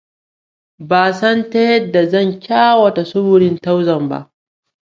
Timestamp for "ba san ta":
0.89-1.59